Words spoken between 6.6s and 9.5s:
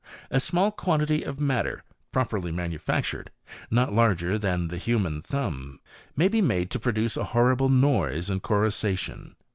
to produce a horrible noise and coruscation.